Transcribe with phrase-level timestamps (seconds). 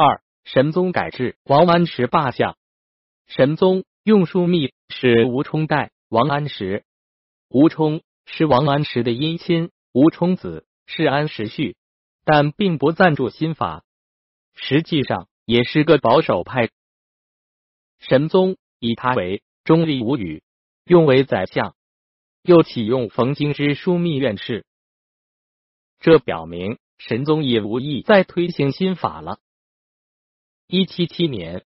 [0.00, 2.56] 二、神宗改制，王安石罢相。
[3.26, 6.84] 神宗用枢密使吴充代王安石，
[7.48, 11.74] 吴充是王安石的姻亲，吴充子是安石婿，
[12.24, 13.82] 但并不赞助新法，
[14.54, 16.70] 实际上也是个保守派。
[17.98, 20.44] 神宗以他为中立无语，
[20.84, 21.74] 用为宰相，
[22.42, 24.64] 又启用冯京之枢密院事，
[25.98, 29.40] 这表明神宗也无意再推行新法了。
[30.70, 31.64] 一七七年。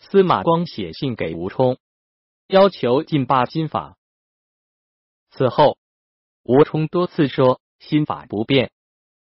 [0.00, 1.78] 司马光写信给吴充，
[2.48, 3.96] 要求禁罢新法。
[5.30, 5.78] 此后，
[6.42, 8.72] 吴充多次说新法不变。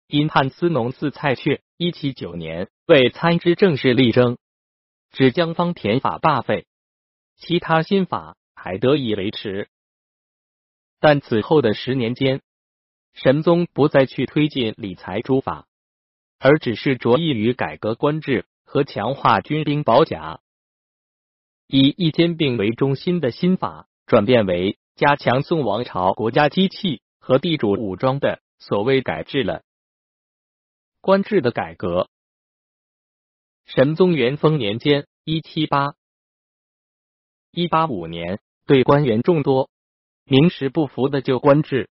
[0.07, 4.37] 因判司农司蔡确一七九年为参知政事力争，
[5.11, 6.65] 只将方田法罢废，
[7.35, 9.69] 其他新法还得以维持。
[11.01, 12.41] 但此后的十年间，
[13.13, 15.67] 神宗不再去推进理财诸法，
[16.39, 20.39] 而只是着意于改革官制和强化军兵保甲。
[21.67, 29.61] 以一兼并为中心的新法，转变为加强宋王朝国家机器和地主武装的所谓改制了。
[31.01, 32.09] 官制的改革，
[33.65, 35.93] 神宗元丰年间（一七八
[37.51, 39.69] 一八五年），对官员众多、
[40.23, 41.91] 名实不符的旧官制，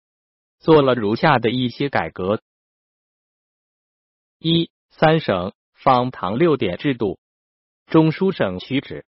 [0.60, 2.42] 做了如下的一些改革：
[4.40, 5.54] 一、三省
[5.86, 7.20] 方唐六典制度，
[7.86, 9.06] 中书省取旨。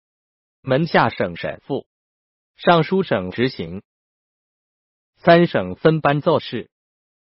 [0.62, 1.88] 门下省审复，
[2.58, 3.81] 尚书省执行，
[5.16, 6.70] 三省分班奏事，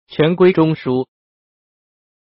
[0.06, 1.08] 全归中书。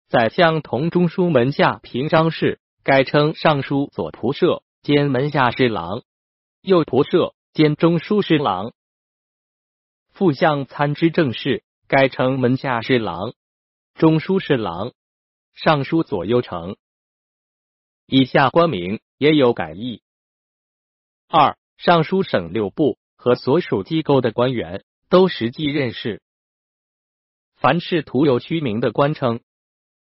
[0.08, 4.62] 宰相同中书门下平章事，改称尚书左仆射。
[4.84, 6.04] 兼门下侍郎，
[6.62, 7.34] 右仆射。
[7.54, 8.74] 兼中书侍郎。
[10.10, 13.34] 副相参知政事，改称门下侍郎、
[13.96, 14.94] 中书侍郎、
[15.54, 16.78] 尚书左右丞。
[18.12, 20.02] 以下官名也有改易。
[21.28, 26.24] 二、尚书省六部和所属机构的官员都实际认识，
[27.58, 29.42] 凡是徒有虚名的官称，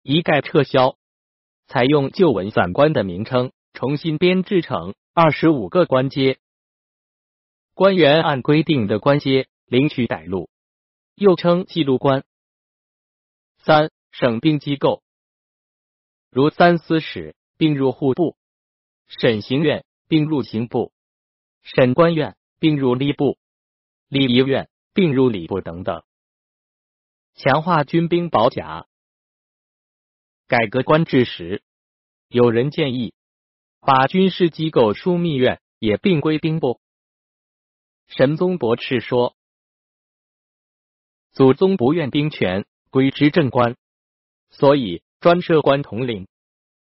[0.02, 0.98] 一概撤销，
[1.68, 6.40] 采用旧文散官的名称，重新编制成二十五个官阶。
[7.74, 10.50] 官员按规定的官阶领取带录，
[11.16, 12.26] 又称记录官。
[13.60, 15.02] 三、省兵机构，
[16.32, 18.36] 如三司使并入户部，
[19.08, 20.92] 审刑院并入刑部。
[21.62, 23.38] 审官院并入吏部，
[24.10, 26.04] 礼仪院并入礼部等等，
[27.36, 28.86] 强化军兵保甲。
[30.46, 31.64] 改革官制时，
[32.28, 33.14] 有人建议
[33.80, 36.82] 把军事机构枢密院也并归兵部。
[38.08, 39.38] 神宗驳斥说
[41.32, 43.78] ：“祖宗不愿兵权归执政官，
[44.50, 46.28] 所以专设官统领，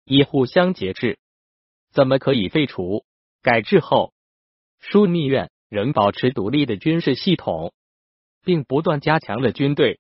[0.04, 1.18] 以互相节制，
[1.92, 3.04] 怎么可以废除？
[3.42, 4.12] 改制后。”
[4.82, 7.72] 枢密院仍保持独立的军事系统，
[8.42, 9.98] 并不断加强了军队。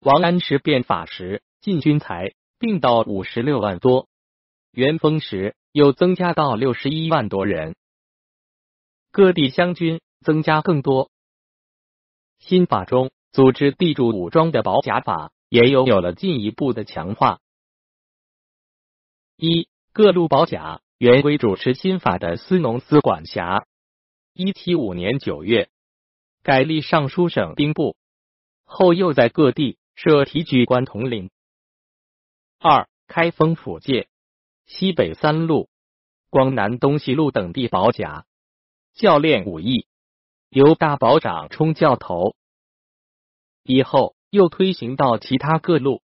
[0.00, 4.08] 王安石变法时，禁军才并到五十六万多，
[4.72, 7.76] 元丰时又增加到六十一万多人，
[9.10, 11.10] 各地湘军增加更多。
[12.38, 17.40] 新法中组织地主武装的保甲法也有有了进一步的强化。
[19.36, 20.80] 一各路保甲。
[20.98, 23.66] 原归主持新法的司农司管辖。
[24.32, 25.68] 一七五年九月，
[26.42, 27.98] 改立尚书省兵部，
[28.64, 31.30] 后又在各地设提举官统领。
[32.58, 34.08] 二、开封府界、
[34.64, 35.68] 西北三路、
[36.30, 38.24] 光南东西路等地保甲，
[38.94, 39.86] 教练武艺，
[40.48, 42.34] 由大保长充教头。
[43.62, 46.00] 以后又推行到其他各路，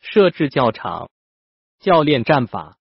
[0.00, 1.10] 设置教场，
[1.84, 2.78] 教练战法。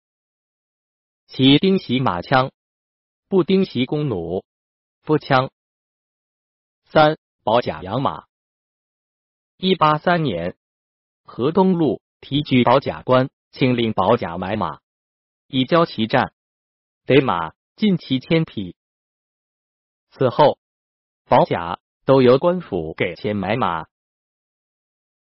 [1.26, 2.52] 骑丁袭马枪，
[3.26, 4.44] 不丁袭弓弩，
[5.02, 5.50] 步枪。
[6.84, 8.26] 三保甲养马。
[9.56, 10.56] 一八三年，
[11.24, 12.00] 河东路。
[12.20, 14.78] 提举保甲官，请令保甲买马，
[15.48, 16.32] 以交其战，
[17.04, 17.54] 得马。
[17.74, 18.76] 尽其千匹。
[20.10, 20.60] 此后，
[21.24, 21.80] 保甲。
[22.04, 23.86] 都由官府给钱买马。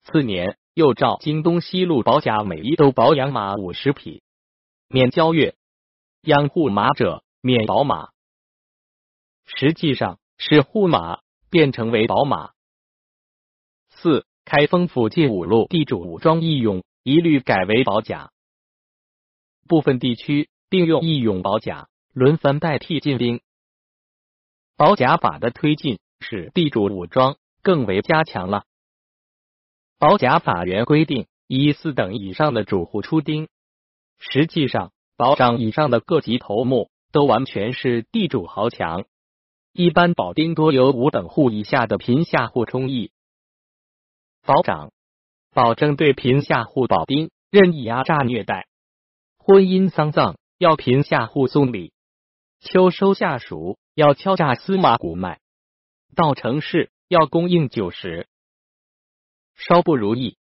[0.03, 4.23] 次年，又照京东西路保甲每一都保养马五十匹，
[4.87, 5.55] 免交月。
[6.21, 8.11] 养护马者免保马，
[9.43, 12.51] 实际上是护马变成为宝马。
[13.89, 18.31] 四开封府界五路地主武装义勇一律改为保甲，
[19.67, 23.41] 部分地区并用义勇保甲轮番代替进兵。
[24.77, 28.65] 保甲法的推进使地主武装更为加强了。
[30.01, 33.47] 保甲法原规定，一四等以上的主户出丁。
[34.17, 39.05] 实际上，保长以上的各级头目都完全是地主豪强，
[39.71, 43.11] 一般保丁多由五等户以下的贫下户充役。
[44.43, 44.91] 保长
[45.53, 48.65] 保证对贫下户保丁任意压榨虐待，
[49.37, 51.93] 婚姻丧葬要贫下户送礼，
[52.59, 55.39] 秋收夏熟要敲诈司马谷麦，
[56.15, 58.27] 到城市要供应酒食，
[59.67, 60.37] 稍不如意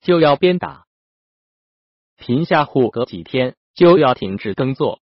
[0.00, 0.86] 就要鞭打。
[2.16, 5.00] 贫下户隔几天就要停止耕作，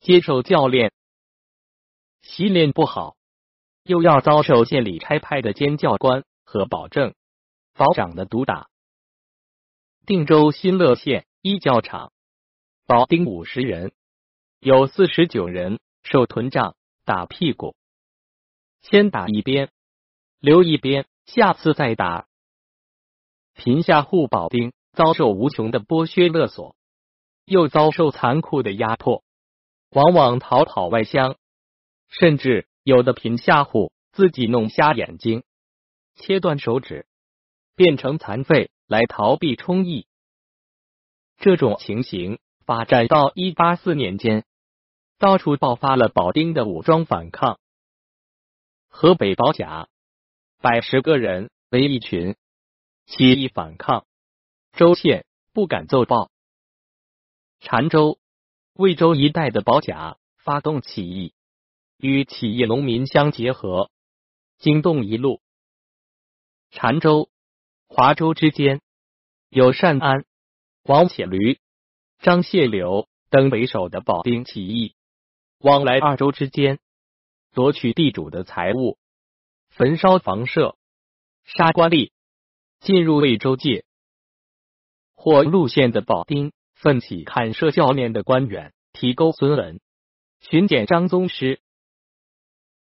[0.00, 0.92] 接受教练，
[2.22, 3.16] 习练不好
[3.84, 7.14] 又要遭受县里差派的监教官和保证。
[7.72, 8.68] 保长的毒打。
[10.04, 12.12] 定州新乐县一教场，
[12.84, 13.92] 保丁五十人，
[14.58, 17.76] 有四十九人受屯杖打屁股，
[18.82, 19.70] 先打一边，
[20.40, 22.26] 留一边，下次再打。
[23.54, 26.76] 贫下户保丁遭受无穷的剥削勒索，
[27.44, 29.22] 又遭受残酷的压迫，
[29.90, 31.36] 往往逃跑外乡，
[32.08, 35.44] 甚至有的贫下户自己弄瞎眼睛，
[36.16, 37.06] 切断手指。
[37.76, 40.06] 变成残废来逃避充役，
[41.38, 44.44] 这种情形发展到一八四年间，
[45.18, 47.58] 到处爆发了保丁的武装反抗。
[48.90, 49.88] 河北保甲
[50.60, 52.36] 百十个人为一群
[53.10, 54.06] 起义反抗，
[54.72, 56.30] 州县不敢奏报。
[57.60, 58.20] 澶州、
[58.74, 61.34] 魏州一带的保甲发动起义，
[61.96, 63.90] 与起义农民相结合，
[64.58, 65.42] 惊动一路。
[66.70, 67.28] 澶州。
[67.88, 68.80] 华州之间。
[69.48, 70.24] 有单安、
[70.84, 71.58] 王铁驴、
[72.20, 73.08] 张谢柳。
[73.28, 74.96] 等为首的保丁起义，
[75.58, 76.80] 往来二州之间。
[77.52, 78.98] 夺取地主的财物，
[79.68, 80.76] 焚烧房舍，
[81.44, 82.10] 杀官吏，
[82.80, 83.84] 进入魏州界。
[85.14, 89.80] 或路县的保丁奋起砍射教练的官员，提钩孙文，
[90.40, 91.60] 巡检张宗师。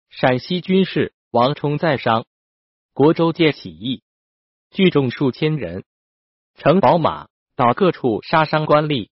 [0.09, 2.25] 陕西军事王冲在商
[2.93, 4.03] 国州界起义。
[4.71, 5.85] 聚众数千人，
[6.55, 9.09] 乘宝马到各处杀伤官吏，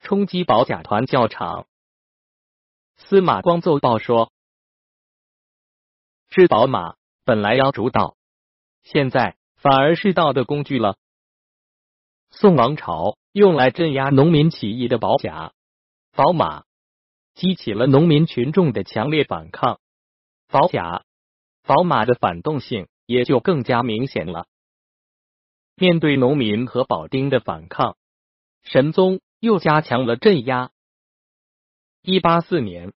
[0.00, 1.66] 冲击保甲团教场。
[2.96, 4.32] 司马光奏报说
[6.30, 8.16] ：“是宝马本来要主导，
[8.82, 9.36] 现在
[9.68, 10.96] 反而是道的工具了。”
[12.30, 15.52] 宋王朝用来镇压农民起义的宝甲、
[16.12, 16.64] 宝马，
[17.34, 19.80] 激起了农民群众的强烈反抗，
[20.48, 21.04] 保甲、
[21.64, 24.46] 宝马的反动性也就更加明显了。
[25.74, 27.96] 面对农民和保丁的反抗，
[28.62, 30.70] 神宗又加强了镇压。
[32.02, 32.92] 一八四年，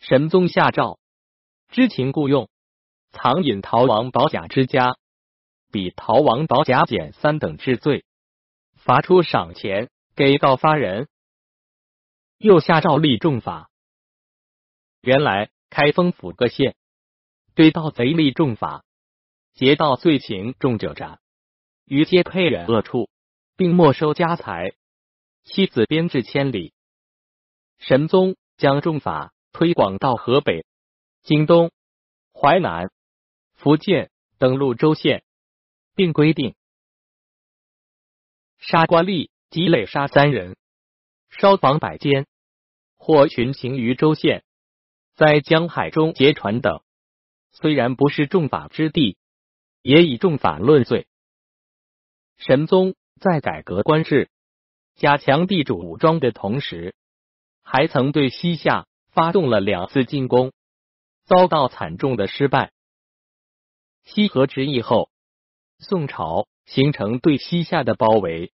[0.00, 0.98] 神宗下诏，
[1.68, 2.48] 知情雇佣、
[3.10, 4.96] 藏隐逃亡保甲之家，
[5.72, 8.04] 比逃亡保甲减三等治罪，
[8.76, 11.08] 罚出赏钱给告发人。
[12.38, 13.70] 又下诏立重法。
[15.00, 16.76] 原来开封府各县
[17.54, 18.84] 对盗贼立重法，
[19.54, 21.20] 劫盗罪情重者斩。
[21.86, 23.08] 于皆配人恶处，
[23.56, 24.74] 并没收家财，
[25.44, 26.72] 妻子编制千里。
[27.78, 30.64] 神宗将重法推广到河北、
[31.22, 31.72] 京东、
[32.32, 32.90] 淮南、
[33.54, 35.24] 福建等潞州县，
[35.94, 36.54] 并规定
[38.58, 40.56] 杀官吏积累杀三人，
[41.30, 42.26] 烧房百间，
[42.96, 44.44] 或群行于州县，
[45.14, 46.82] 在江海中劫船等。
[47.50, 49.18] 虽然不是重法之地，
[49.82, 51.06] 也以重法论罪。
[52.38, 54.30] 神宗在改革官制、
[54.94, 56.94] 加强地主武装的同时，
[57.62, 60.52] 还曾对西夏发动了两次进攻，
[61.26, 62.72] 遭到惨重的失败。
[64.04, 65.10] 西河之役后，
[65.82, 68.52] 宋朝形成对西夏的包围。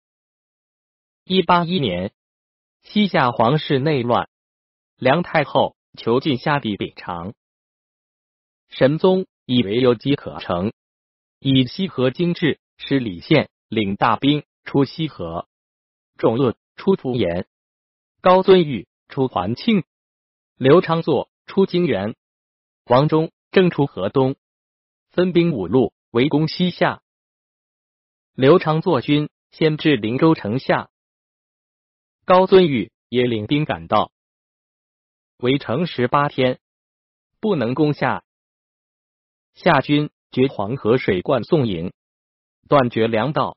[1.24, 2.12] 一八一年，
[2.82, 4.28] 西夏皇室内乱，
[4.96, 7.34] 梁太后囚禁夏帝北长，
[8.68, 10.72] 神宗以为有机可乘，
[11.40, 13.50] 以西河经制使李宪。
[13.68, 15.48] 领大兵出西河，
[16.18, 17.48] 仲鄂出涪延，
[18.20, 19.82] 高遵玉出环庆，
[20.56, 22.14] 刘昌作出泾原，
[22.84, 24.36] 王忠正出河东，
[25.10, 27.02] 分兵五路围攻西夏。
[28.38, 30.90] 刘昌作军先至灵州城下，
[32.26, 34.12] 高遵玉也领兵赶到，
[35.38, 36.60] 围城十八天，
[37.40, 38.24] 不能攻下。
[39.54, 41.94] 夏军绝黄河水灌宋营。
[42.68, 43.56] 断绝粮道，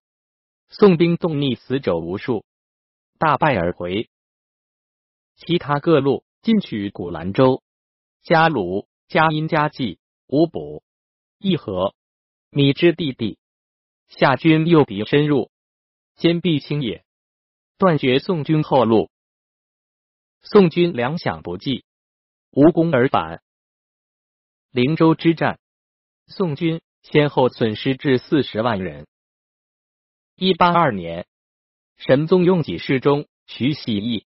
[0.70, 2.46] 宋兵纵溺死者无数，
[3.18, 4.10] 大败而回。
[5.36, 6.24] 其他各路。
[6.42, 7.62] 进取古兰州、
[8.22, 10.84] 嘉鲁、嘉阴、嘉济、五补、
[11.38, 11.94] 义和、
[12.50, 13.38] 米之地地，
[14.10, 15.52] 夏军诱敌深入，
[16.16, 17.06] 坚壁清野，
[17.78, 19.12] 断绝宋军后路。
[20.42, 21.86] 宋军粮饷不济，
[22.50, 23.44] 无功而返。
[24.72, 25.60] 灵州之战，
[26.26, 29.08] 宋军先后损失至四十万人。
[30.36, 31.28] 一八二年，
[31.98, 34.26] 神宗用己侍中徐喜义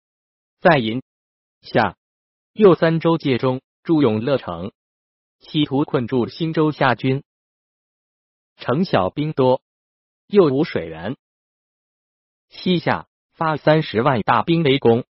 [0.62, 1.03] 在银
[1.62, 1.98] 下
[2.53, 4.72] 右三州界中驻永乐城，
[5.39, 7.24] 企图困住新州夏军。
[8.55, 9.62] 城小兵多，
[10.27, 11.17] 又无水源，
[12.50, 15.05] 西夏发三十万大兵围攻，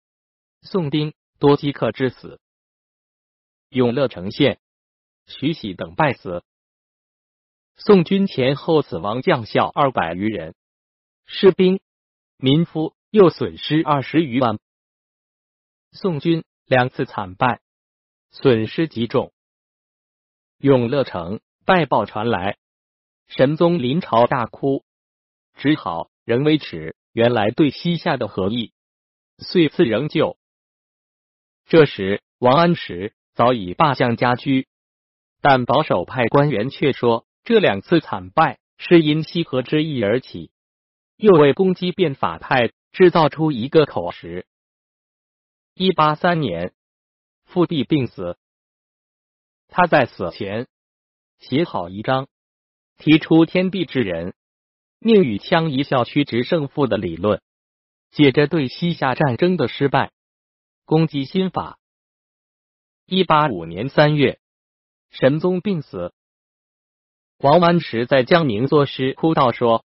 [0.62, 2.40] 宋兵多饥渴致死。
[3.68, 4.60] 永乐城县
[5.26, 6.42] 徐喜等败死，
[7.76, 10.54] 宋军前后死亡将校二百余人。
[11.26, 11.80] 士兵、
[12.36, 14.58] 民夫又损失二十余万，
[15.92, 17.60] 宋军两次惨败，
[18.30, 19.32] 损失极重。
[20.58, 22.58] 永乐城败报传来，
[23.26, 24.84] 神宗临朝大哭，
[25.54, 28.72] 只好仍维持原来对西夏的和议，
[29.38, 30.36] 遂赐仍旧。
[31.66, 34.68] 这时王安石早已罢相家居，
[35.40, 40.50] 但保守派官员却说这两次惨败是因西河之役而起。
[41.16, 44.46] 又为攻击变法派制造出一个口实。
[45.72, 46.74] 一八三年，
[47.44, 48.36] 复帝病死，
[49.68, 50.66] 他在死前
[51.38, 52.26] 写好遗章，
[52.98, 54.34] 提出天地之人，
[55.06, 57.42] 宁与羌一校区执胜负的理论，
[58.10, 60.12] 借着对西夏战争的失败，
[60.86, 61.78] 攻击新法。
[63.04, 64.40] 一八五年三月，
[65.10, 66.14] 神宗病死，
[67.36, 69.84] 王安石在江宁作诗哭道说。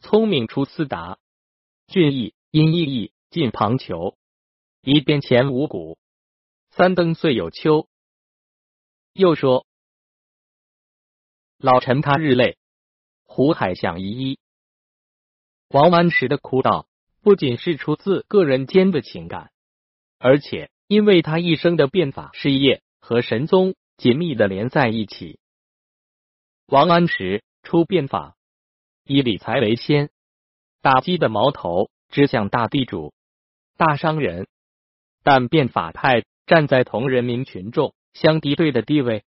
[0.00, 1.20] 聪明出四达，
[1.86, 4.18] 俊逸因逸逸进旁求，
[4.80, 5.96] 一边前五谷，
[6.70, 7.86] 三登岁有秋。
[9.12, 9.64] 又说
[11.58, 12.58] 老臣他日泪，
[13.34, 14.38] 胡海想一一。
[15.70, 16.86] 王安石的哭道，
[17.22, 19.52] 不仅是出自个人间的情感，
[20.18, 25.38] 而且因为他一生的变法事业和神宗紧密的连在一起。
[26.66, 28.36] 王安石出变法。
[29.04, 30.10] 以理财为先，
[30.82, 33.14] 打击的矛头指向大地主、
[33.78, 34.46] 大商人，
[35.22, 39.24] 但变法派站在同人民群众相敌对的地位，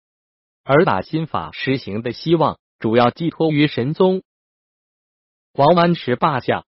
[0.62, 4.22] 而把新法实行的希望主要寄托于神宗。
[5.52, 6.66] 王安石罢相，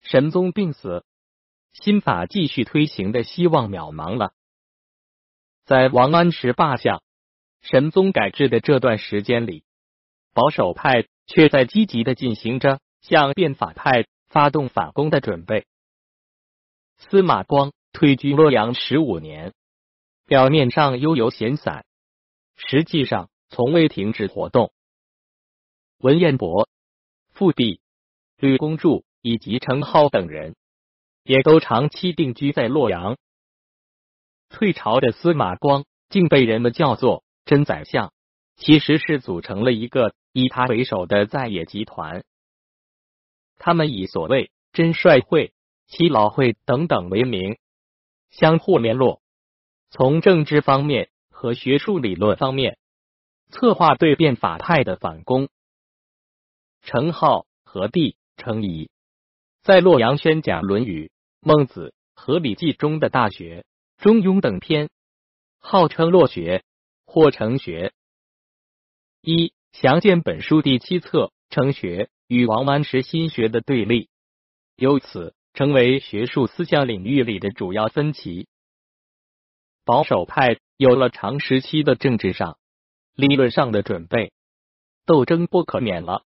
[0.00, 1.04] 神宗病死，
[1.72, 4.34] 新法继续推行的希望渺茫了。
[5.64, 7.02] 在王安石罢相、
[7.60, 9.64] 神宗改制的这段时间里，
[10.32, 11.06] 保守派。
[11.32, 15.64] 却在积极的进行着向变法派发动反攻的准备。
[16.98, 19.54] 司马光退居洛阳十五年，
[20.26, 21.86] 表面上悠游闲散，
[22.56, 24.72] 实际上从未停止活动。
[26.00, 26.66] 文彦博、
[27.28, 27.80] 傅弼、
[28.38, 30.56] 吕公著以及程浩等人，
[31.24, 33.18] 也都长期定居在洛阳。
[34.48, 38.12] 退朝的司马光竟被人们叫做真宰相，
[38.56, 40.14] 其实是组成了一个。
[40.32, 42.24] 以他为首的在野集团，
[43.58, 45.52] 他们以所谓真帅会、
[45.88, 47.58] 七老会等等为名，
[48.30, 49.20] 相互联络，
[49.90, 52.78] 从政治方面和学术理论方面
[53.48, 55.48] 策划对变法派的反攻。
[56.82, 58.90] 程颢、何必、程颐
[59.62, 61.06] 在洛阳宣讲《论语》
[61.40, 63.60] 《孟子》和《礼记》中的《大学》
[64.02, 64.88] 《中庸》等篇，
[65.58, 66.64] 号称洛学
[67.04, 67.92] 或程学。
[69.20, 74.08] 一详见本书第七册，程学与王安石新学的对立，
[74.76, 78.48] 由此成为学术思想领域里的主要分歧。
[79.84, 82.56] 保守派有了长时期的政治上、
[83.14, 84.32] 理论上的准备，
[85.04, 86.24] 斗争不可免了。